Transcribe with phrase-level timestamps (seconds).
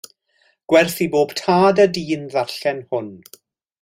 [0.71, 3.13] Gwerth i bob tad a dyn ddarllen hwn.